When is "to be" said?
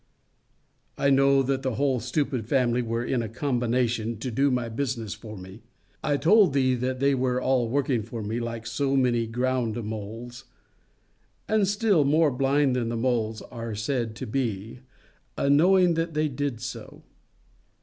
14.15-14.79